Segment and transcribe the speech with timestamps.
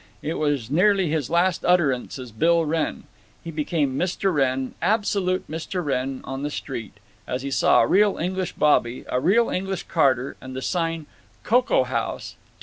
[0.23, 3.03] It was nearly his last utterance as Bill Wrenn.
[3.43, 4.33] He became Mr.
[4.33, 5.85] Wrenn, absolute Mr.
[5.85, 6.93] Wrenn, on the street,
[7.27, 11.05] as he saw a real English bobby, a real English carter, and the sign,
[11.43, 12.35] "Cocoa House.